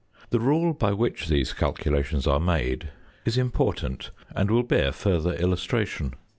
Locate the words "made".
2.39-2.89